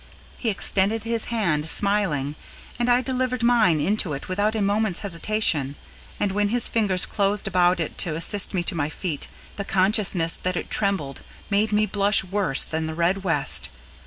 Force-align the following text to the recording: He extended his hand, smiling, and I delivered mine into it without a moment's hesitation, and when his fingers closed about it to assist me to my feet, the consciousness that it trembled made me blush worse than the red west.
He 0.39 0.49
extended 0.49 1.03
his 1.03 1.25
hand, 1.25 1.69
smiling, 1.69 2.33
and 2.79 2.89
I 2.89 3.01
delivered 3.03 3.43
mine 3.43 3.79
into 3.79 4.13
it 4.13 4.27
without 4.27 4.55
a 4.55 4.59
moment's 4.63 5.01
hesitation, 5.01 5.75
and 6.19 6.31
when 6.31 6.49
his 6.49 6.67
fingers 6.67 7.05
closed 7.05 7.47
about 7.47 7.79
it 7.79 7.99
to 7.99 8.15
assist 8.15 8.51
me 8.51 8.63
to 8.63 8.73
my 8.73 8.89
feet, 8.89 9.27
the 9.57 9.63
consciousness 9.63 10.37
that 10.37 10.57
it 10.57 10.71
trembled 10.71 11.21
made 11.51 11.71
me 11.71 11.85
blush 11.85 12.23
worse 12.23 12.65
than 12.65 12.87
the 12.87 12.95
red 12.95 13.23
west. 13.23 13.69